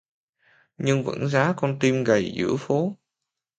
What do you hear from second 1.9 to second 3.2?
gầy giữa phố